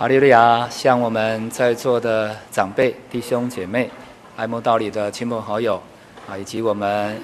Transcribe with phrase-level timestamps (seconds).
[0.00, 0.66] 哈利路亚！
[0.70, 3.90] 向我们在座的长辈、弟兄姐妹、
[4.34, 5.78] 爱慕道理的亲朋好友
[6.26, 7.20] 啊，以及我们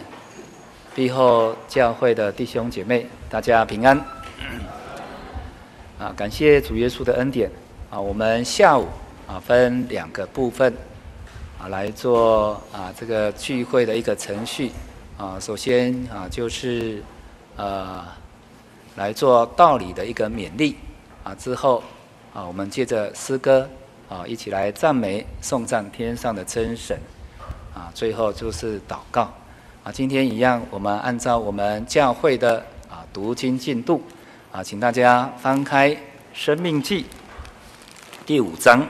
[0.94, 3.96] 庇后教会的弟兄姐妹，大家平安！
[5.98, 7.50] 啊，感谢主耶稣的恩典
[7.88, 7.98] 啊！
[7.98, 8.86] 我们下午
[9.26, 10.70] 啊分两个部分
[11.58, 14.70] 啊来做啊这个聚会的一个程序
[15.16, 15.38] 啊。
[15.40, 17.02] 首先啊就是
[17.56, 18.04] 呃
[18.96, 20.76] 来做道理的一个勉励
[21.24, 21.82] 啊，之后。
[22.36, 23.66] 啊，我们借着诗歌
[24.10, 27.00] 啊，一起来赞美、颂赞天上的真神
[27.74, 27.90] 啊。
[27.94, 29.32] 最后就是祷告
[29.82, 29.90] 啊。
[29.90, 32.58] 今天一样，我们按照我们教会的
[32.90, 34.02] 啊读经进度
[34.52, 35.94] 啊，请大家翻开
[36.34, 37.04] 《生命记》
[38.26, 38.82] 第五章，《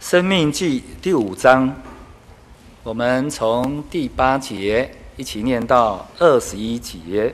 [0.00, 1.72] 生命记》第五章。
[2.86, 6.94] 我们从第八节一起念到二十一节，《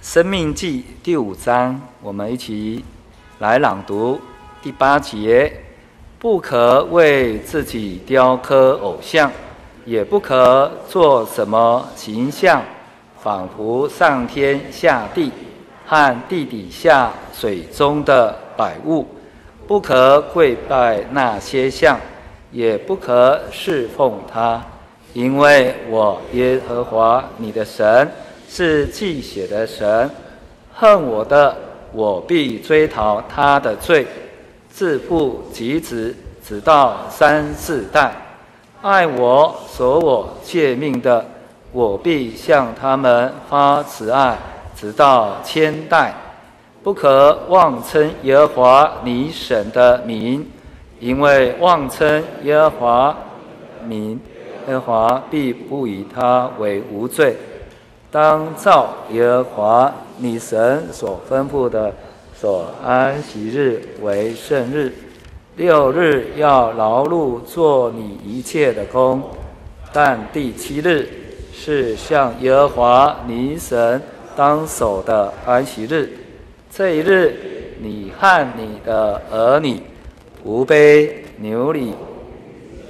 [0.00, 2.82] 生命记》第五章，我们一起
[3.40, 4.18] 来朗读
[4.62, 5.52] 第八节：
[6.18, 9.30] 不可为自己雕刻偶像，
[9.84, 12.64] 也不可做什么形象，
[13.22, 15.30] 仿佛上天下地
[15.84, 19.06] 和地底下水中的百物，
[19.66, 22.00] 不可跪拜那些像。
[22.56, 24.64] 也不可侍奉他，
[25.12, 28.10] 因为我耶和华你的神
[28.48, 30.10] 是忌血的神，
[30.74, 31.54] 恨我的，
[31.92, 34.06] 我必追讨他的罪，
[34.70, 38.10] 自父及子，直到三四代；
[38.80, 41.26] 爱我、守我诫命的，
[41.72, 44.38] 我必向他们发慈爱，
[44.74, 46.14] 直到千代。
[46.82, 50.50] 不可妄称耶和华你神的名。
[50.98, 53.16] 因为妄称耶和华
[53.84, 54.18] 名，
[54.68, 57.36] 耶和华必不以他为无罪。
[58.10, 61.92] 当照耶和华你神所吩咐的，
[62.34, 64.92] 所安息日为圣日。
[65.56, 69.22] 六日要劳碌做你一切的工，
[69.92, 71.08] 但第七日
[71.52, 74.00] 是向耶和华你神
[74.34, 76.10] 当守的安息日。
[76.70, 77.34] 这一日，
[77.80, 79.80] 你和你的儿女。
[80.46, 81.92] 仆婢、牛里、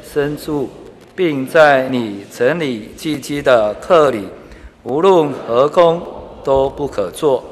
[0.05, 0.69] 牲畜，
[1.15, 4.29] 并在你城里寄居的客里，
[4.83, 6.03] 无论何工
[6.45, 7.43] 都不可做，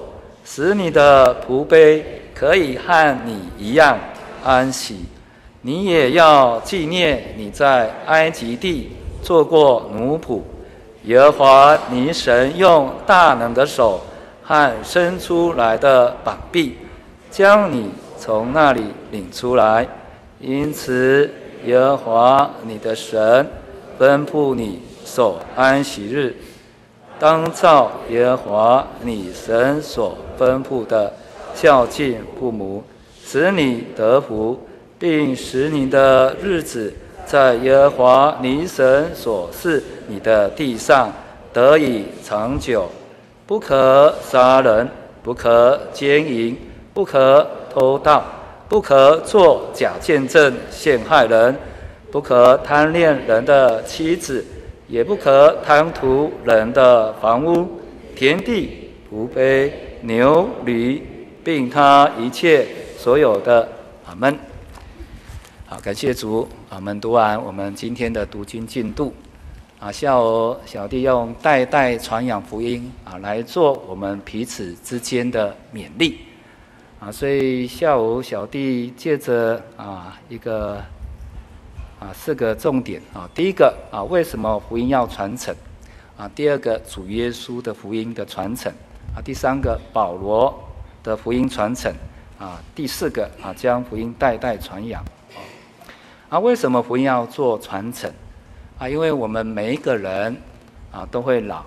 [0.45, 3.99] 使你的仆杯可以和你一样
[4.45, 5.07] 安息。
[5.63, 8.91] 你也要纪念你在埃及地
[9.23, 10.43] 做过奴仆，
[11.05, 14.03] 耶和华你神用大能的手
[14.43, 16.77] 和伸出来的膀臂，
[17.31, 17.89] 将你。
[18.25, 18.81] 从那里
[19.11, 19.87] 领出来，
[20.41, 21.31] 因此
[21.67, 23.47] 耶和华你的神
[23.99, 26.35] 吩咐你守安息日，
[27.19, 31.13] 当照耶和华你神所吩咐的
[31.55, 32.83] 孝敬父母，
[33.23, 34.59] 使你得福，
[34.99, 36.95] 并使你的日子
[37.27, 41.13] 在耶和华你神所赐你的地上
[41.53, 42.89] 得以长久。
[43.47, 44.89] 不可杀人，
[45.23, 46.57] 不可奸淫，
[46.95, 47.47] 不可。
[47.75, 48.25] 偷盗，
[48.69, 51.57] 不可作假见证陷害人，
[52.13, 54.45] 不可贪恋人的妻子，
[54.87, 57.69] 也不可贪图人的房屋、
[58.15, 61.03] 田地、仆婢、牛驴，
[61.43, 62.65] 并他一切
[62.97, 63.69] 所有的。
[64.07, 64.39] 阿门。
[65.67, 66.47] 好，感谢主。
[66.71, 69.13] 我们读完我们今天的读经进度。
[69.81, 76.21] 啊，下午小弟用代代传扬福音啊，来做我们彼此之间的勉励。
[77.01, 80.77] 啊，所以下午小弟借着啊一个
[82.01, 85.55] 啊四个重点啊，第一个啊为什么福音要传承
[86.17, 86.31] 啊？
[86.35, 88.73] 第二个主耶稣的福音的传承
[89.15, 90.59] 啊，第三个保罗
[91.03, 91.93] 的福音传承
[92.39, 95.05] 啊，第四个啊将福音代代传扬
[96.31, 96.39] 啊。
[96.39, 98.11] 为什么福音要做传承
[98.79, 98.89] 啊？
[98.89, 100.35] 因为我们每一个人
[100.91, 101.63] 啊都会老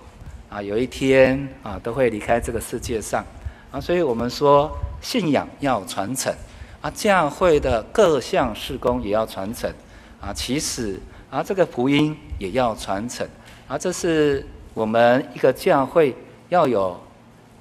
[0.49, 3.23] 啊，有一天啊都会离开这个世界上
[3.69, 4.75] 啊，所以我们说。
[5.01, 6.33] 信仰要传承
[6.81, 9.71] 啊，教会的各项事工也要传承
[10.19, 10.33] 啊。
[10.33, 10.99] 其实
[11.29, 13.27] 啊，这个福音也要传承
[13.67, 13.77] 啊。
[13.77, 16.15] 这是我们一个教会
[16.49, 16.99] 要有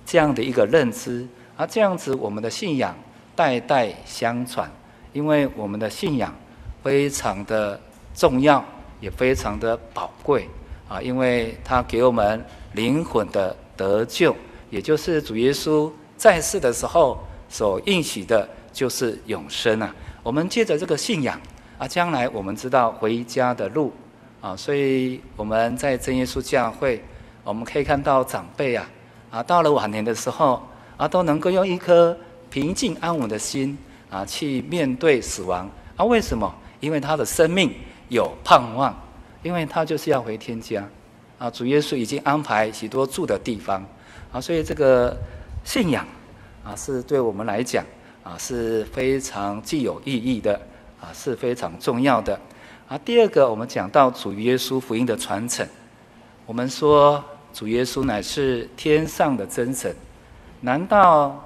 [0.04, 1.66] 这样的一个认知啊。
[1.66, 2.94] 这样子，我们的信仰
[3.34, 4.70] 代代相传，
[5.12, 6.34] 因为我们的信仰
[6.82, 7.80] 非常的
[8.14, 8.64] 重要，
[9.00, 10.48] 也非常的宝贵
[10.88, 11.00] 啊。
[11.00, 14.34] 因为它给我们灵魂的得救，
[14.70, 17.18] 也就是主耶稣在世的时候。
[17.48, 19.94] 所应许的就是永生啊！
[20.24, 21.40] 我们借着这个信仰
[21.78, 23.92] 啊，将来我们知道回家的路
[24.40, 27.00] 啊，所以我们在真耶稣教会，
[27.44, 28.90] 我们可以看到长辈啊，
[29.30, 30.60] 啊，到了晚年的时候
[30.96, 32.18] 啊，都能够用一颗
[32.50, 33.78] 平静安稳的心
[34.10, 36.04] 啊，去面对死亡啊。
[36.04, 36.52] 为什么？
[36.80, 37.72] 因为他的生命
[38.08, 38.92] 有盼望，
[39.44, 40.84] 因为他就是要回天家
[41.38, 41.48] 啊。
[41.48, 43.86] 主耶稣已经安排许多住的地方
[44.32, 45.16] 啊，所以这个
[45.66, 46.06] 信仰
[46.64, 47.84] 啊，是对我们来讲
[48.22, 50.54] 啊是非常具有意义的
[51.00, 52.38] 啊，是非常重要的
[52.86, 52.96] 啊。
[53.04, 55.66] 第二个，我们讲到主耶稣福音的传承，
[56.46, 57.22] 我们说
[57.52, 59.92] 主耶稣乃是天上的真神，
[60.60, 61.44] 难道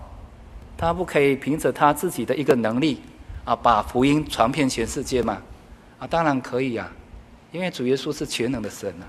[0.76, 3.00] 他不可以凭着他自己的一个能力？
[3.46, 5.40] 啊，把福音传遍全世界吗？
[5.98, 6.92] 啊，当然可以啊，
[7.52, 9.08] 因为主耶稣是全能的神啊，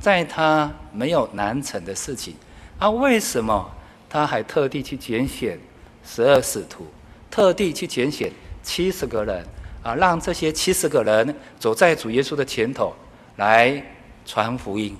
[0.00, 2.34] 在他没有难成的事情。
[2.78, 3.70] 啊，为什么
[4.08, 5.58] 他还特地去拣选
[6.04, 6.86] 十二使徒，
[7.30, 8.30] 特地去拣选
[8.62, 9.44] 七十个人
[9.82, 12.94] 啊，让这些七十个人走在主耶稣的前头
[13.36, 13.82] 来
[14.24, 14.96] 传福音？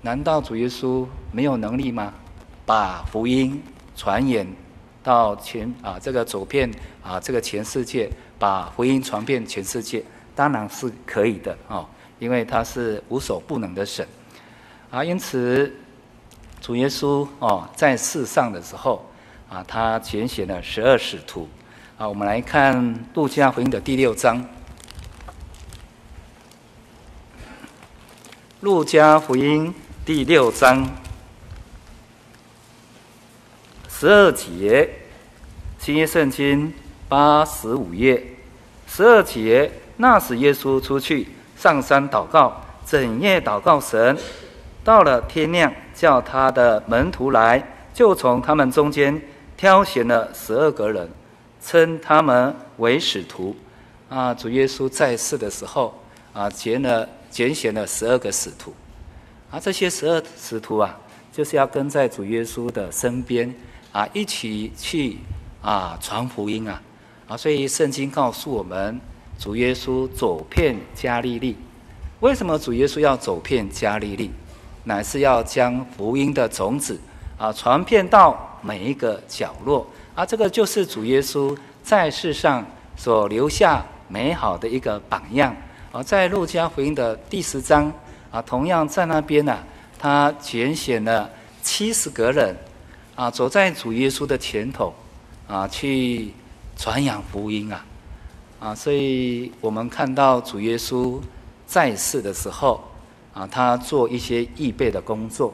[0.00, 2.12] 难道主耶稣没有能力吗？
[2.64, 3.62] 把福音
[3.96, 4.46] 传言
[5.02, 6.70] 到全啊，这个走遍
[7.02, 10.02] 啊，这个全世界，把福音传遍全世界，
[10.34, 11.86] 当然是可以的哦，
[12.18, 14.06] 因为他是无所不能的神
[14.90, 15.04] 啊。
[15.04, 15.72] 因此，
[16.62, 19.04] 主耶稣哦，在世上的时候
[19.50, 21.48] 啊，他拣选了十二使徒
[21.98, 22.08] 啊。
[22.08, 24.46] 我们来看路加福音的第六章，
[28.60, 29.74] 路加福音
[30.04, 30.88] 第六章。
[33.88, 34.88] 十二节，
[35.80, 36.72] 新约圣经
[37.08, 38.24] 八十五页。
[38.86, 41.26] 十二节，那时耶稣出去
[41.56, 44.16] 上山祷告，整夜祷告神。
[44.84, 47.62] 到了天亮，叫他的门徒来，
[47.94, 49.20] 就从他们中间
[49.56, 51.08] 挑选了十二个人，
[51.60, 53.56] 称他们为使徒。
[54.08, 55.94] 啊，主耶稣在世的时候，
[56.32, 58.74] 啊，拣了拣选了十二个使徒。
[59.50, 60.98] 啊，这些十二使徒啊，
[61.32, 63.54] 就是要跟在主耶稣的身边。
[63.92, 65.18] 啊，一起去
[65.60, 66.80] 啊传福音啊，
[67.28, 68.98] 啊，所以圣经告诉我们，
[69.38, 71.56] 主耶稣走遍加利利。
[72.20, 74.30] 为什么主耶稣要走遍加利利？
[74.84, 77.00] 乃是要将福音的种子
[77.38, 79.86] 啊传遍到每一个角落。
[80.14, 82.64] 啊，这个就是主耶稣在世上
[82.96, 85.54] 所留下美好的一个榜样。
[85.90, 87.92] 啊，在路加福音的第十章
[88.30, 89.58] 啊，同样在那边呢，
[89.98, 91.30] 他拣选了
[91.62, 92.56] 七十个人。
[93.14, 94.92] 啊，走在主耶稣的前头，
[95.46, 96.32] 啊，去
[96.78, 97.84] 传扬福音啊，
[98.58, 101.20] 啊，所以我们看到主耶稣
[101.66, 102.82] 在世的时候，
[103.32, 105.52] 啊，他做一些预备的工作，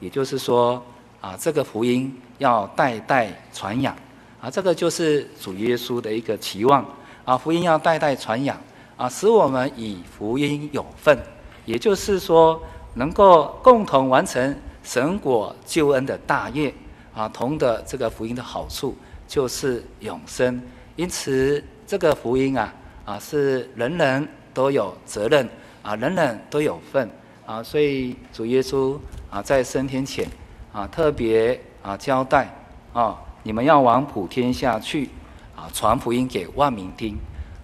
[0.00, 0.82] 也就是说，
[1.20, 3.94] 啊，这个福音要代代传扬，
[4.40, 6.84] 啊，这个就是主耶稣的一个期望，
[7.24, 8.56] 啊，福音要代代传扬，
[8.96, 11.18] 啊，使我们与福音有份，
[11.64, 12.60] 也就是说，
[12.94, 16.72] 能够共同完成神果救恩的大业。
[17.16, 18.94] 啊，同的这个福音的好处
[19.26, 20.60] 就是永生，
[20.96, 22.74] 因此这个福音啊
[23.06, 25.48] 啊是人人都有责任
[25.86, 27.08] 啊，人人都有份
[27.46, 28.98] 啊，所以主耶稣
[29.30, 30.26] 啊在升天前
[30.72, 32.52] 啊特别啊交代
[32.92, 35.08] 啊，你们要往普天下去
[35.54, 37.16] 啊，传福音给万民听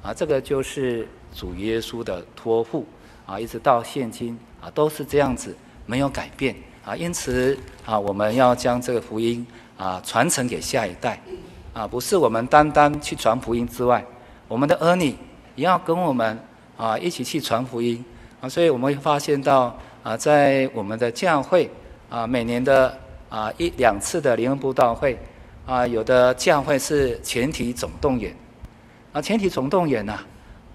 [0.04, 2.86] 啊，这个就是主耶稣的托付
[3.26, 6.54] 啊，一直到现今啊都是这样子，没有改变。
[6.84, 9.44] 啊，因此啊，我们要将这个福音
[9.76, 11.20] 啊传承给下一代，
[11.72, 14.04] 啊，不是我们单单去传福音之外，
[14.46, 15.16] 我们的儿女
[15.56, 16.38] 也要跟我们
[16.76, 18.04] 啊一起去传福音
[18.42, 18.48] 啊。
[18.48, 21.70] 所以我们会发现到啊，在我们的教会
[22.10, 22.94] 啊，每年的
[23.30, 25.18] 啊一两次的灵恩布道会
[25.64, 28.36] 啊，有的教会是全体总动员
[29.14, 30.18] 啊，全体总动员呐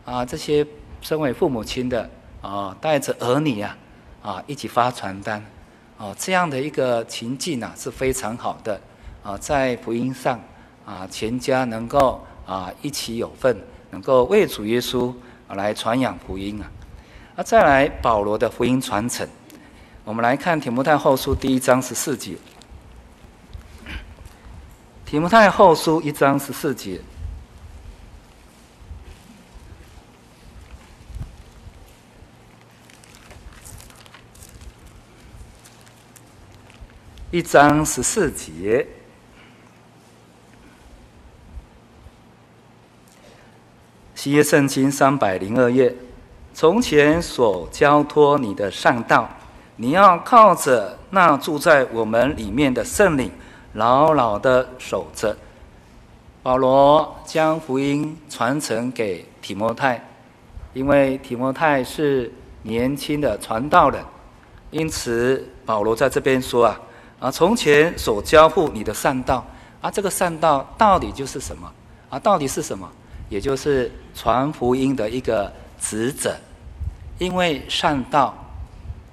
[0.06, 0.66] 啊，这些
[1.02, 2.10] 身为父母亲的
[2.42, 3.78] 啊，带着儿女啊
[4.24, 5.46] 啊一起发传单。
[5.98, 8.80] 哦，这样的一个情境啊，是非常好的
[9.24, 10.40] 啊，在福音上
[10.86, 13.58] 啊，全家能够啊一起有份，
[13.90, 15.12] 能够为主耶稣
[15.48, 16.72] 啊来传扬福音啊。
[17.38, 19.30] 那，再来保罗的福音传承，
[20.04, 22.36] 我们来看提摩太后书第一章十四节。
[25.06, 27.00] 提摩太后书一章十四节。
[37.30, 38.88] 一章十四节，
[44.16, 45.96] 新约圣经三百零二页。
[46.58, 49.30] 从前所交托你的上道，
[49.76, 53.30] 你要靠着那住在我们里面的圣灵，
[53.74, 55.38] 牢牢的守着，
[56.42, 60.04] 保罗将福音传承给提摩太，
[60.74, 62.34] 因为提摩太是
[62.64, 64.04] 年轻的传道人，
[64.72, 66.82] 因此保罗在这边说啊
[67.20, 69.46] 啊，从前所交付你的善道
[69.80, 71.72] 啊，这个善道到底就是什么
[72.10, 72.18] 啊？
[72.18, 72.90] 到底是什么？
[73.30, 76.36] 也就是传福音的一个职责，
[77.18, 78.36] 因为善道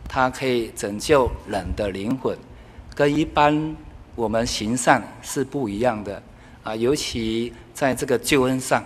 [0.08, 2.36] 它可以拯救人的灵魂，
[2.94, 3.74] 跟一般
[4.14, 6.22] 我们行善是不一样的
[6.62, 6.76] 啊。
[6.76, 8.84] 尤其在这个救恩上，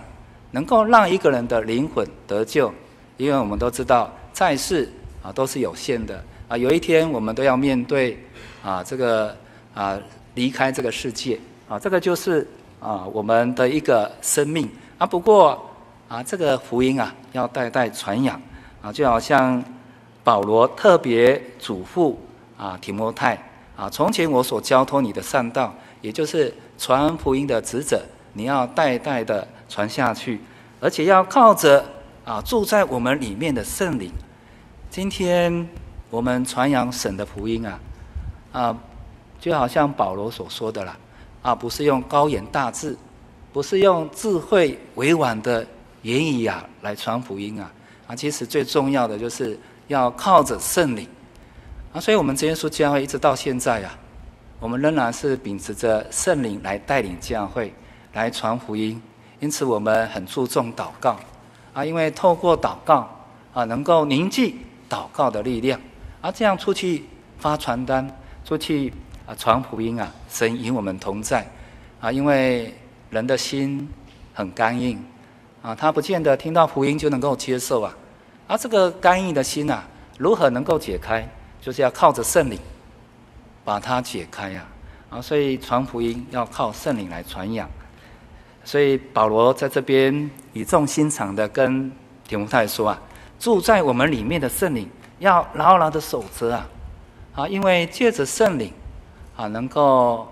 [0.52, 2.72] 能够让一个人的灵魂得救，
[3.16, 4.88] 因为我们都知道在世
[5.22, 8.18] 啊都是有限的啊，有一天我们都要面对
[8.62, 9.36] 啊这个
[9.74, 9.98] 啊
[10.34, 12.46] 离开这个世界啊，这个就是
[12.80, 14.68] 啊我们的一个生命。
[14.96, 15.70] 啊，不过
[16.08, 18.40] 啊，这个福音啊，要代代传扬
[18.82, 19.62] 啊，就好像
[20.22, 22.14] 保罗特别嘱咐
[22.56, 23.38] 啊提摩太
[23.76, 30.40] 啊，从前我所交托你的善道，也就是传福音的职责，你要代代的传下去，
[30.80, 31.84] 而且要靠着
[32.24, 34.10] 啊住在我们里面的圣灵。
[34.90, 35.68] 今天
[36.10, 37.80] 我们传扬神的福音啊，
[38.52, 38.76] 啊，
[39.40, 40.96] 就好像保罗所说的啦，
[41.42, 42.96] 啊，不是用高言大志。
[43.50, 45.66] 不是用智慧委婉的
[46.02, 47.68] 言语啊来传福音啊
[48.08, 48.16] 啊！
[48.16, 51.06] 其实最重要的就是要靠着圣灵
[51.92, 52.00] 啊！
[52.00, 53.96] 所以我们真耶稣教会一直到现在啊，
[54.58, 57.72] 我们仍然是秉持着圣灵来带领教会
[58.14, 59.00] 来传福音。
[59.38, 61.16] 因此我们很注重祷告
[61.72, 63.08] 啊，因为透过祷告
[63.52, 64.56] 啊，能够凝聚
[64.90, 65.80] 祷告的力量
[66.20, 67.04] 啊，这样出去
[67.38, 68.10] 发传单、
[68.44, 68.92] 出去
[69.24, 71.46] 啊传福音啊，神与我们同在
[72.00, 72.74] 啊，因为。
[73.10, 73.88] 人的心
[74.34, 75.02] 很刚硬，
[75.62, 77.94] 啊，他不见得听到福音就能够接受啊，
[78.46, 79.84] 而、这个刚硬的心啊，
[80.18, 81.28] 如何能够解开？
[81.60, 82.58] 就是要靠着圣灵
[83.64, 84.64] 把它解开呀，
[85.10, 87.68] 啊，所以传福音要靠圣灵来传扬。
[88.64, 91.90] 所以保罗在这边语重心长的跟
[92.26, 93.02] 提摩太说啊，
[93.38, 94.88] 住在我们里面的圣灵
[95.18, 96.68] 要牢牢的守着啊，
[97.34, 98.72] 啊，因为借着圣灵
[99.36, 100.28] 啊，能够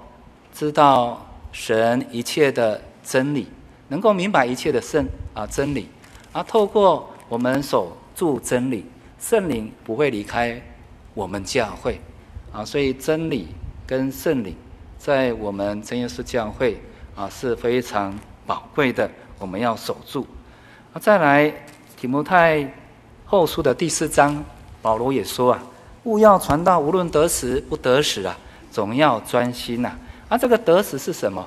[0.54, 1.22] 知道。
[1.52, 3.48] 神一切的真理，
[3.88, 5.88] 能够明白一切的圣啊真理，
[6.32, 8.84] 啊，透过我们守住真理，
[9.18, 10.60] 圣灵不会离开
[11.14, 12.00] 我们教会，
[12.52, 13.48] 啊，所以真理
[13.86, 14.56] 跟圣灵
[14.98, 16.80] 在我们真耶稣教会
[17.14, 20.26] 啊是非常宝贵的，我们要守住。
[20.92, 21.52] 啊，再来
[21.96, 22.68] 提摩太
[23.24, 24.44] 后书的第四章，
[24.82, 25.62] 保罗也说啊，
[26.04, 28.36] 务要传道，无论得时不得时啊，
[28.70, 29.92] 总要专心呐。
[30.28, 31.46] 啊，这个得时是什么？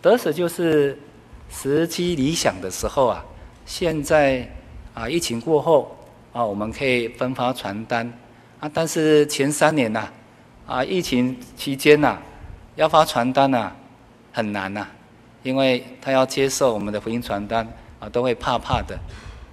[0.00, 0.98] 得时就是
[1.54, 3.24] 时机理想的时候啊。
[3.64, 4.46] 现在
[4.92, 5.96] 啊，疫情过后
[6.32, 8.12] 啊，我们可以分发传单
[8.60, 8.70] 啊。
[8.74, 10.08] 但是前三年呐，
[10.66, 12.18] 啊，疫情期间呐，
[12.76, 13.72] 要发传单呐，
[14.32, 14.86] 很难呐，
[15.42, 17.66] 因为他要接受我们的福音传单
[17.98, 18.98] 啊，都会怕怕的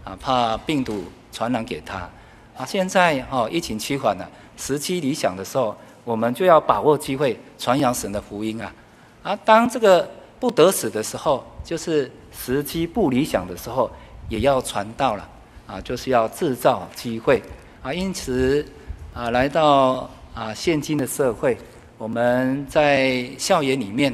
[0.04, 2.10] 啊，怕病毒传染给他
[2.58, 2.66] 啊。
[2.66, 5.76] 现在哦，疫情趋缓了，时机理想的时候。
[6.04, 8.74] 我们就要把握机会传扬神的福音啊！
[9.22, 10.10] 啊，当这个
[10.42, 13.92] 不得死的时候，就是时机不理想的时候，
[14.28, 15.30] 也要传道了
[15.68, 15.80] 啊！
[15.82, 17.40] 就是要制造机会
[17.84, 17.94] 啊！
[17.94, 18.66] 因此
[19.14, 21.56] 啊，来到啊现今的社会，
[22.00, 24.12] 我们在校园里面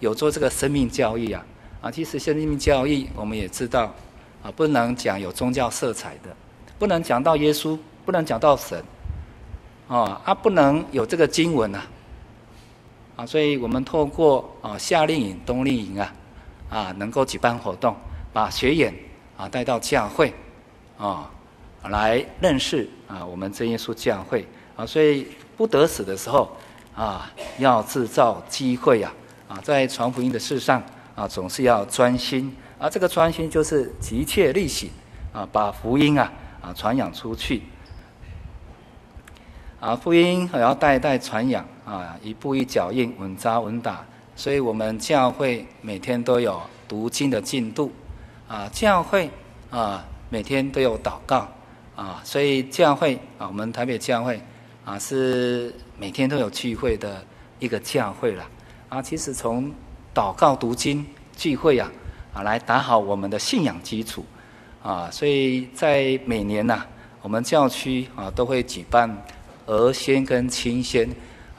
[0.00, 1.42] 有做这个生命教育啊！
[1.80, 3.90] 啊，其实生命教育我们也知道
[4.42, 6.36] 啊，不能讲有宗教色彩的，
[6.78, 8.84] 不能讲到耶稣，不能讲到神。
[9.88, 11.86] 啊，啊，不能有这个经文呐，啊，
[13.20, 16.14] 啊所以我们透过啊夏令营、冬令营啊，
[16.70, 17.94] 啊，能够举办活动，
[18.32, 18.94] 把学员
[19.36, 20.32] 啊带到教会，
[20.96, 21.30] 啊，
[21.82, 26.50] 来认识啊我们真耶稣教会啊，所以不得死的时候
[26.96, 29.12] 啊，要制造机会呀，
[29.48, 30.82] 啊，在传福音的事上
[31.14, 34.88] 啊，总是要专心，啊，这个专心就是急切力行
[35.34, 37.64] 啊，把福音啊啊传扬出去。
[39.78, 44.06] 啊，福音还要代代传扬啊，一步一脚印，稳扎稳打。
[44.36, 47.90] 所以我们教会每天都有读经的进度，
[48.46, 49.28] 啊，教会
[49.70, 51.48] 啊每天都有祷告，
[51.96, 54.40] 啊，所以教会啊，我们台北教会
[54.84, 57.24] 啊是每天都有聚会的
[57.58, 58.48] 一个教会了。
[58.88, 59.72] 啊，其实从
[60.14, 61.04] 祷告、读经、
[61.36, 61.90] 聚会呀，
[62.32, 64.24] 啊，来打好我们的信仰基础，
[64.80, 66.86] 啊，所以在每年呐，
[67.20, 69.10] 我们教区啊都会举办。
[69.66, 71.08] 儿仙跟青仙，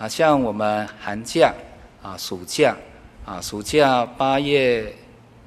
[0.01, 1.53] 啊，像我们寒假
[2.01, 2.75] 啊、暑假
[3.24, 4.91] 啊、暑假八月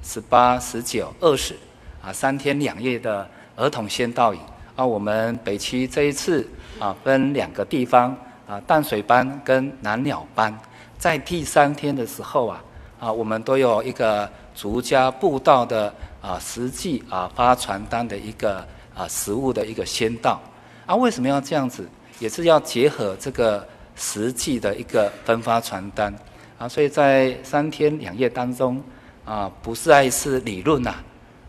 [0.01, 1.57] 十八、十九、二十
[2.01, 4.39] 啊，三天两夜的儿童先到营
[4.77, 6.47] 啊，我们北区这一次
[6.79, 8.15] 啊，分两个地方
[8.47, 10.57] 啊，淡水班跟南鸟班，
[10.97, 12.63] 在第三天的时候啊，
[12.97, 20.41] 啊，我们都有一个逐家步道的啊实际啊发传单的一个啊实物的一个先到
[20.85, 20.95] 啊。
[20.95, 21.85] 为什么要这样子？
[22.19, 26.13] 也是要结合这个实际的一个分发传单
[26.57, 26.67] 啊。
[26.67, 28.81] 所以在三天两夜当中
[29.25, 30.95] 啊，不是爱是理论呐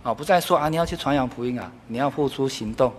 [0.03, 2.93] 啊，不再说啊你要去传扬福音啊，你要付诸行动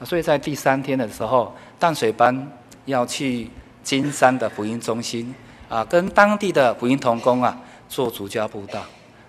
[0.00, 0.04] 啊。
[0.04, 2.50] 所以在第三天的时候，淡水班
[2.84, 3.48] 要去
[3.82, 5.34] 金山的福音中心
[5.68, 7.58] 啊，跟当地的福音同工啊。
[7.90, 8.82] 做逐家布道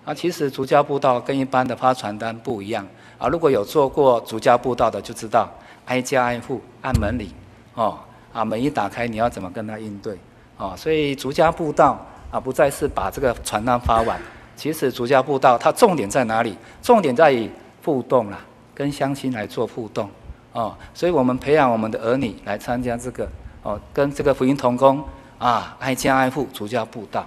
[0.04, 2.86] 啊，其实逐家布道跟一般的发传单不一样
[3.16, 3.26] 啊。
[3.26, 5.50] 如果有做过逐家布道的，就知道
[5.86, 7.26] 挨家挨户按门铃
[7.74, 7.98] 哦
[8.32, 10.16] 啊，门一打开，你要怎么跟他应对
[10.56, 10.74] 哦？
[10.76, 11.98] 所以逐家布道
[12.30, 14.20] 啊，不再是把这个传单发完。
[14.56, 16.56] 其实逐家布道它重点在哪里？
[16.82, 17.50] 重点在于
[17.84, 18.38] 互动啦，
[18.74, 20.08] 跟乡亲来做互动
[20.52, 20.76] 哦。
[20.92, 23.26] 所以我们培养我们的儿女来参加这个
[23.62, 25.02] 哦，跟这个福音同工
[25.38, 27.26] 啊，挨家挨户逐家布道。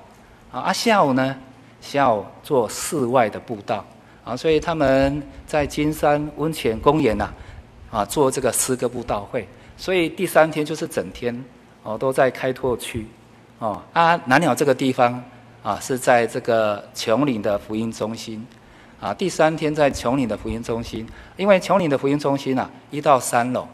[0.52, 1.36] 啊，下午呢，
[1.82, 3.84] 下午做室外的布道
[4.24, 7.34] 啊，所以他们在金山温泉公园呐，
[7.92, 9.48] 啊，做这个诗歌布道会。
[9.78, 11.44] 所以第三天就是整天
[11.84, 13.06] 哦，都在开拓区
[13.60, 13.82] 哦。
[13.94, 15.24] 啊，南鸟这个地方
[15.62, 18.46] 啊，是在这个琼岭的福音中心
[19.00, 19.14] 啊。
[19.14, 23.68] 第三天在琼岭的福音中心，因为琼岭的福音中心呐，一到三楼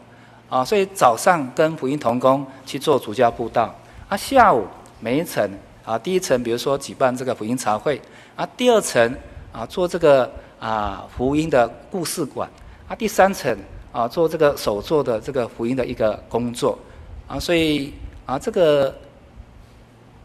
[0.48, 3.74] 啊，所以早上跟福音同工去做主教布道
[4.08, 4.66] 啊，下午
[5.00, 5.50] 每一层。
[5.82, 8.00] 啊，第一层比如说举办这个福音茶会，
[8.36, 9.16] 啊，第二层
[9.50, 10.30] 啊做这个
[10.60, 12.48] 啊福音的故事馆，
[12.86, 13.56] 啊，第三层
[13.92, 16.78] 啊做这个手作的这个福音的一个工作，
[17.26, 17.92] 啊，所以
[18.26, 18.94] 啊这个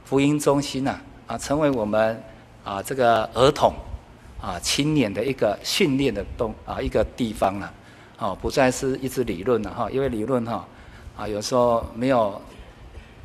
[0.03, 2.21] 福音中心呐啊成为我们
[2.63, 3.73] 啊这个儿童
[4.41, 7.73] 啊青年的一个训练的东啊一个地方了，
[8.19, 10.65] 哦，不再是一直理论了哈，因为理论哈
[11.17, 12.41] 啊有时候没有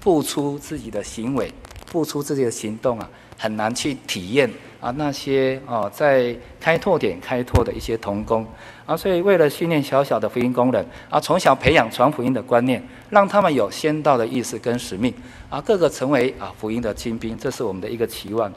[0.00, 1.52] 付出自己的行为。
[1.86, 4.48] 付出自己的行动啊，很难去体验
[4.80, 8.46] 啊那些哦在开拓点开拓的一些童工
[8.90, 15.14] 啊，所以为了训练小小的福音工人啊，从小培养传福音的观念，让他们有先道的意识跟使命
[15.48, 18.52] 啊，个个成为啊福音的精兵，这是我们的一个期望。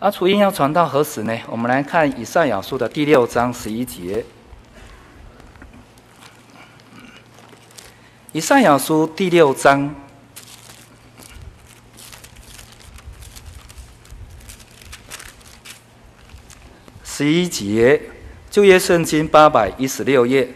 [0.00, 1.38] 啊，福音要传到何时呢？
[1.46, 4.24] 我们来看以赛亚书的第六章十一节。
[8.32, 9.94] 以赛亚书第六章。
[17.04, 18.00] 十一节，
[18.50, 20.48] 旧约圣经八百一十六页。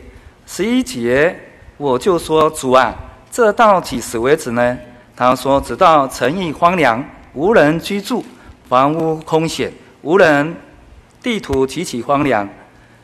[0.47, 1.35] 十一节，
[1.77, 2.93] 我就说主啊，
[3.31, 4.77] 这到几时为止呢？
[5.15, 7.03] 他说，直到城邑荒凉，
[7.35, 8.25] 无人居住，
[8.69, 10.57] 房屋空闲，无人，
[11.23, 12.49] 地土极其荒凉。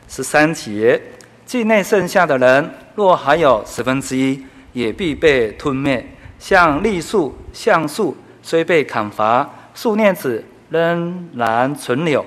[0.09, 1.01] 十三节，
[1.45, 6.05] 境内剩下的人，若还有十分之一，也必被吞灭。
[6.37, 12.25] 像栗树、橡树，虽被砍伐，树藓子仍然存留。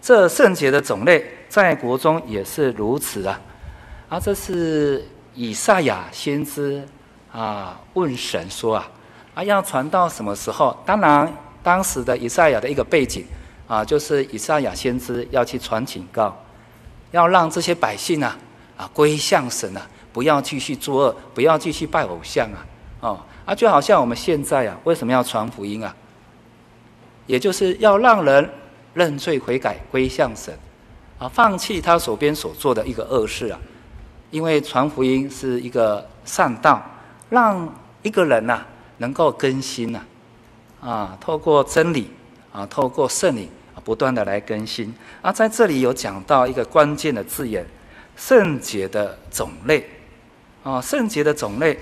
[0.00, 1.22] 这圣洁的种类
[1.64, 3.40] 在国中也是如此啊！
[4.10, 5.02] 啊，这是
[5.34, 6.86] 以赛亚先知
[7.32, 8.86] 啊问神说啊
[9.34, 10.76] 啊，要传到什么时候？
[10.84, 13.24] 当然，当时的以赛亚的一个背景
[13.66, 16.36] 啊，就是以赛亚先知要去传警告，
[17.10, 18.36] 要让这些百姓啊
[18.76, 19.80] 啊归向神啊，
[20.12, 22.66] 不要继续作恶，不要继续拜偶像啊！
[23.00, 25.96] 哦啊，就好像我们现在啊，为什么要传福音啊？
[27.26, 28.46] 也就是要让人。
[28.96, 30.58] 认罪悔改归向神，
[31.18, 33.58] 啊，放弃他手边所做的一个恶事啊，
[34.30, 36.82] 因为传福音是一个善道，
[37.30, 38.62] 让一个人呐、
[38.98, 40.00] 能够更新呐，
[40.80, 42.10] 啊，透过真理
[42.52, 44.94] 啊，透过圣灵啊，不断的来更新。
[45.22, 47.64] 啊，在这里有讲到一个关键的字眼，
[48.16, 49.88] 圣洁的种类，
[50.62, 51.78] 啊，圣洁的种类，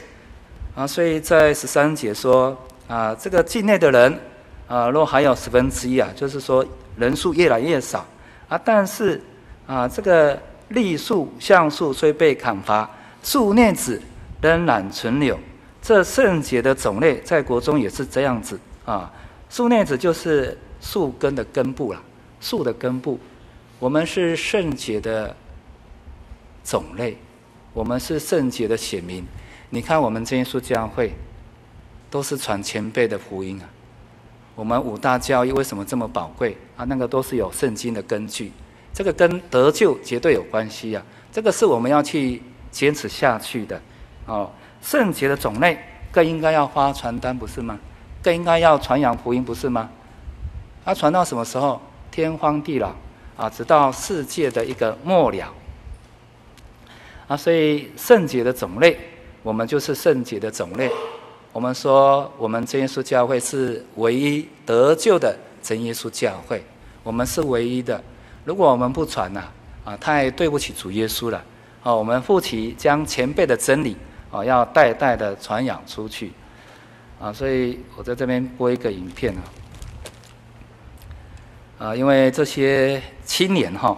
[0.76, 4.20] 啊，所以在十三节说啊，这个境内的人
[4.68, 6.64] 啊，若还有十分之一啊，就是说。
[6.96, 8.06] 人数越来越少
[8.54, 9.20] 啊，但是
[9.66, 12.88] 啊，这个栗树、橡树虽被砍伐，
[13.20, 14.00] 树念子
[14.40, 15.36] 仍然存留。
[15.82, 19.12] 这圣洁的种类在国中也是这样子啊。
[19.50, 22.00] 树念子就是树根的根部了，
[22.40, 23.18] 树的根部。
[23.80, 25.34] 我们是圣洁的
[26.62, 27.18] 种类，
[27.72, 29.26] 我们是圣洁的选民。
[29.70, 31.12] 你看，我们这些书教会
[32.08, 33.66] 都是传前辈的福音啊。
[34.54, 36.84] 我们五大教义为什么这么宝贵啊？
[36.84, 38.52] 那个都是有圣经的根据，
[38.92, 41.04] 这个跟得救绝对有关系啊！
[41.32, 42.40] 这个是我们要去
[42.70, 43.80] 坚持下去的
[44.26, 44.50] 哦。
[44.80, 45.78] 圣洁的种类
[46.12, 47.78] 更应该要发传单，不是吗？
[48.22, 49.90] 更应该要传扬福音，不是吗？
[50.84, 51.80] 啊、传到什么时候？
[52.10, 52.92] 天荒地老
[53.36, 55.52] 啊，直到世界的一个末了
[57.26, 57.36] 啊！
[57.36, 58.96] 所以圣洁的种类，
[59.42, 60.88] 我们就是圣洁的种类。
[61.54, 66.60] 我们说，我们真耶稣教会是唯一得救的真耶稣教会。
[67.04, 68.02] 我们是唯一的。
[68.44, 69.44] 如果我们不传呐，
[69.84, 71.40] 啊，太对不起主耶稣了。
[71.84, 73.96] 啊，我们负起将前辈的真理，
[74.32, 76.32] 啊，要代代的传扬出去。
[77.20, 79.42] 啊，所以我在这边播一个影片啊。
[81.78, 83.96] 啊，因为这些青年哈，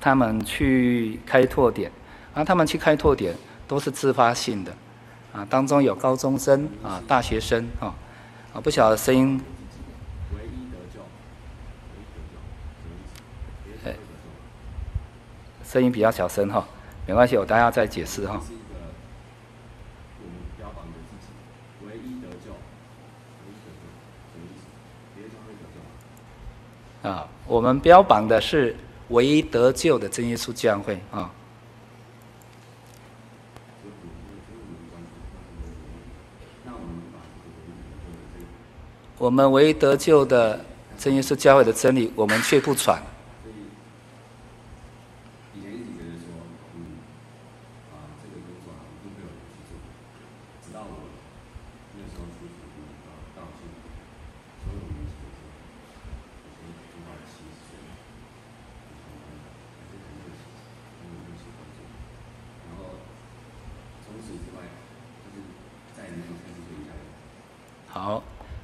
[0.00, 1.90] 他们去开拓点，
[2.32, 3.34] 啊，他们去开拓点
[3.66, 4.70] 都是自发性的，
[5.32, 7.94] 啊，当中有高中生啊，大学生啊，
[8.52, 9.40] 啊，不晓得声音。
[10.36, 11.00] 唯一得救，
[15.64, 16.66] 声音比较小声哈，
[17.06, 18.42] 没关系，我等下再解释哈。
[27.02, 28.76] 啊，我们标榜的是
[29.08, 31.30] 唯一得救的真耶稣教会啊。
[39.22, 40.64] 我们唯一得救的
[40.98, 43.00] 真耶稣教会的真理，我们却不传。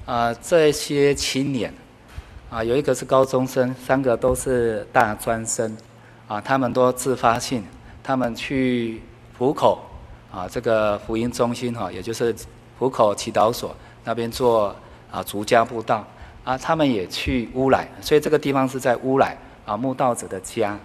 [0.09, 1.71] 啊，这些青年，
[2.49, 5.77] 啊，有一个是高中生，三个都是大专生，
[6.27, 7.63] 啊，他们都自发性，
[8.03, 9.03] 他们去
[9.37, 9.79] 浦口，
[10.33, 12.35] 啊，这个福音中心哈，也就是
[12.79, 14.75] 浦口祈祷所那边做
[15.11, 16.03] 啊逐家布道，
[16.43, 20.79] 啊，他们也去乌来，所以这个地方是在乌来啊，慕道者的家。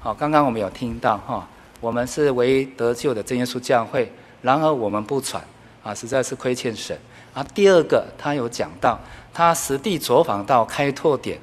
[0.00, 1.46] 好，刚刚我们有听到哈，
[1.82, 5.44] 我们是唯一得救的真耶稣教会，然而我们不传，
[5.82, 6.98] 啊，实在是亏欠神。
[7.32, 8.98] 啊，第二个他有讲到，
[9.32, 11.38] 他实地走访到开拓点，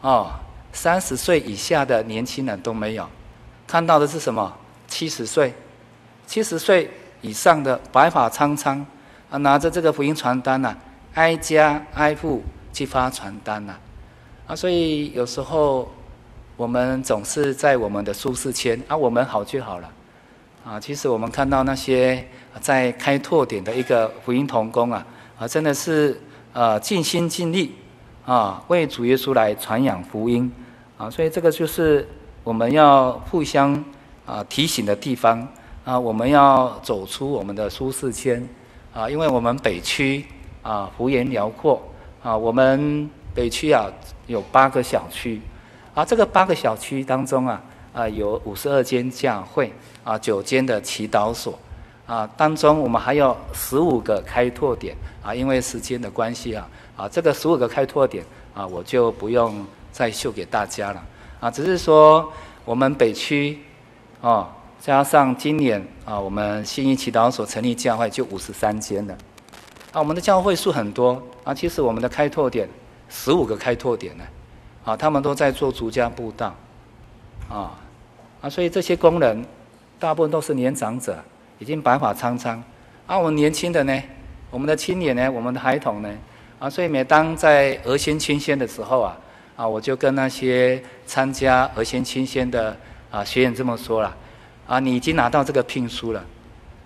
[0.00, 0.30] 哦，
[0.72, 3.06] 三十岁以下的年轻人都没有，
[3.66, 4.56] 看到的是什么？
[4.88, 5.54] 七十岁，
[6.26, 8.84] 七十岁以上的白发苍苍，
[9.30, 10.76] 啊，拿着这个福音传单呐、
[11.14, 13.74] 挨家挨户去发传单呐、
[14.46, 15.90] 啊，所以有时候
[16.56, 19.90] 我们总是在我们的舒适圈，啊，我们好就好了，
[20.64, 22.24] 啊，其实我们看到那些。
[22.60, 25.06] 在开拓点的一个福音童工啊，
[25.38, 26.20] 啊，真的是
[26.52, 27.74] 呃尽心尽力
[28.26, 30.52] 啊，为主耶稣来传扬福音
[30.98, 32.06] 啊，所以这个就是
[32.44, 33.82] 我们要互相
[34.26, 35.48] 啊提醒的地方
[35.86, 38.46] 啊，我们要走出我们的舒适圈
[38.92, 40.22] 啊，因为我们北区
[40.60, 41.82] 啊幅员辽阔
[42.22, 43.90] 啊，我们北区啊
[44.26, 45.40] 有八个小区
[45.94, 47.62] 啊，这个八个小区当中啊
[47.92, 49.72] 啊有五十二间教会
[50.04, 51.58] 啊，九间的祈祷所。
[52.04, 61.02] 啊，当中我们还有十五个开拓点啊，因为时间的关系啊，啊，这个十五个开拓点啊，我就不用再秀给大家了
[61.40, 62.30] 啊，只是说
[62.64, 63.60] 我们北区
[64.20, 64.48] 哦，
[64.80, 69.16] 加上今年啊，我们新一祈祷所成立教会就五十三间了
[69.92, 72.68] 啊，我们的教会数很多啊，其实我们的开拓点
[73.08, 74.24] 十五个开拓点呢，
[74.84, 76.54] 啊，他们都在做逐家布道
[77.48, 77.78] 啊
[78.42, 79.42] 啊，所以这些工人
[79.98, 81.16] 大部分都是年长者。
[81.58, 82.60] 已经白发苍苍，
[83.06, 84.02] 啊，我们年轻的呢，
[84.50, 86.12] 我们的青年呢，我们的孩童呢，
[86.58, 89.16] 啊，所以每当在儿先清先的时候啊，
[89.54, 92.76] 啊，我就跟那些参加儿先清先的
[93.12, 94.12] 啊学员这么说了，
[94.66, 96.24] 啊，你已经拿到这个聘书了，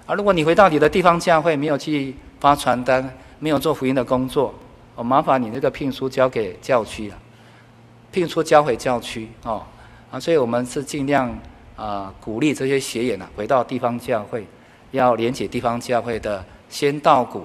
[0.04, 4.54] 啊，如果你回到你的地方教会没有去发传单，没有做福音的工作，
[4.94, 7.16] 我麻烦你这个聘书交给教区了，
[8.12, 9.64] 聘书交回教区哦，
[10.10, 11.38] 啊，所以我们是尽量
[11.76, 14.46] 啊鼓励这些学员啊回到地方教会。
[14.92, 17.44] 要连接地方教会的先道股，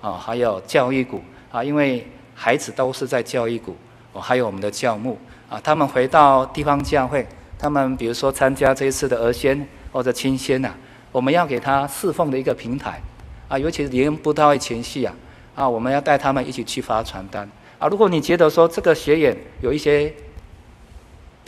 [0.00, 1.20] 啊，还有教育股
[1.52, 3.76] 啊，因为孩子都是在教育股，
[4.12, 5.16] 哦，还有我们的教牧
[5.48, 7.24] 啊，他们回到地方教会，
[7.58, 10.74] 他们比如说参加这一次的儿先或者亲先呐，
[11.12, 13.00] 我们要给他侍奉的一个平台
[13.46, 15.14] 啊，尤其是连布道会前夕啊，
[15.54, 17.86] 啊，我们要带他们一起去发传单啊。
[17.86, 20.12] 如果你觉得说这个学员有一些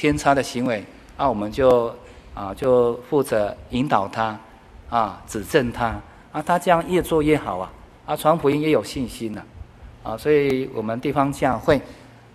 [0.03, 0.85] 偏差的行为，
[1.17, 1.95] 那我们就
[2.35, 4.37] 啊就负责引导他。
[4.91, 5.99] 啊，指正他
[6.33, 7.73] 啊，他这样越做越好啊，
[8.05, 9.43] 啊，传福音也有信心了，
[10.03, 11.81] 啊，所以我们地方教会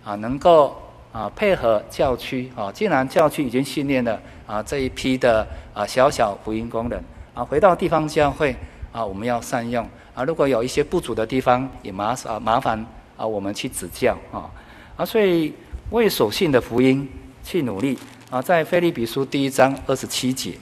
[0.02, 0.76] 啊，能够
[1.12, 7.00] 啊配合教区啊，既然教区已经训练了啊这一批的啊小小福音工人
[7.34, 8.56] 啊，回到地方教会
[8.90, 12.84] 啊，我们要善用啊，如果有一些不足的地方，也麻啊麻烦
[13.16, 14.50] 啊我们去指教啊，
[14.96, 15.54] 啊，所以
[15.90, 17.08] 为所信的福音
[17.48, 20.52] 去努力啊，在腓利比书第一章二十七节。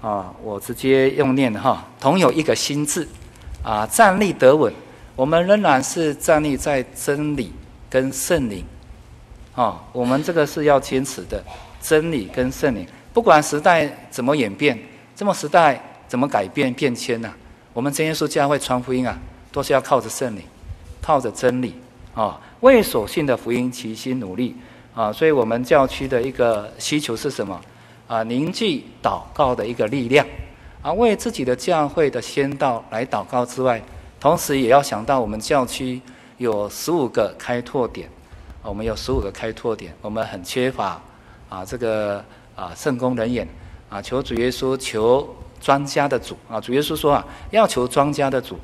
[0.00, 3.06] 啊，我直接用念哈，同有一个心志，
[3.62, 4.72] 啊，站立得稳。
[5.16, 7.52] 我们仍然是站立在真理
[7.90, 8.64] 跟圣灵
[9.54, 11.42] 啊，我们这个是要坚持的
[11.80, 14.78] 真理跟圣灵，不管时代怎么演变，
[15.14, 17.32] 这么时代怎么改变变迁呐、
[17.74, 19.18] 我们真耶稣教会传福音啊，
[19.52, 20.42] 都是要靠着圣灵，
[21.02, 21.74] 靠着真理
[22.14, 24.54] 啊、为所信的福音齐心努力
[24.94, 27.60] 啊、所以我们教区的一个需求是什么
[28.06, 28.22] 啊？
[28.22, 30.26] 凝聚祷告的一个力量
[30.82, 33.82] 啊，为自己的教会的先道来祷告之外，
[34.20, 36.00] 同时也要想到我们教区
[36.38, 38.08] 有十五个开拓点。
[38.62, 40.98] 我们有十五个开拓点，我们很缺乏
[41.50, 42.24] 啊，这个
[42.56, 43.46] 啊圣工人员
[43.90, 48.58] 啊，求主耶稣求庄家的主啊，主耶稣说啊，要求庄家的主，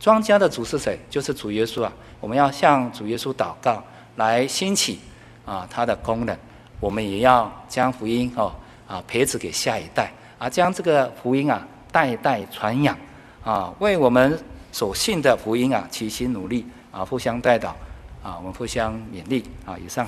[0.00, 0.98] 庄家的主是谁？
[1.10, 3.84] 就是主耶稣啊，我们要向主耶稣祷告，
[4.16, 4.98] 来兴起
[5.48, 6.36] 啊它的功能，
[6.80, 8.52] 我们也要将福音哦
[8.86, 12.94] 啊培植给下一代啊，将这个福音啊代代传扬
[13.42, 14.38] 啊，为我们
[14.70, 17.70] 所信的福音啊齐心努力啊，互相代祷。
[18.20, 19.78] 啊，我们互相勉励啊！
[19.78, 20.06] 以上。